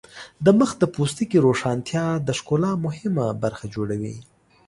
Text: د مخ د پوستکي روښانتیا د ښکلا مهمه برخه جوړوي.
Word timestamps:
د 0.45 0.47
مخ 0.59 0.71
د 0.81 0.83
پوستکي 0.93 1.37
روښانتیا 1.47 2.05
د 2.27 2.29
ښکلا 2.39 2.71
مهمه 2.85 3.27
برخه 3.43 3.65
جوړوي. 3.75 4.15